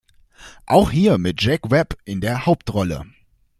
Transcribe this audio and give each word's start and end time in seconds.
Auch 0.65 0.89
hier 0.89 1.19
mit 1.19 1.43
Jack 1.43 1.69
Webb 1.69 1.95
in 2.05 2.21
der 2.21 2.47
Hauptrolle. 2.47 3.05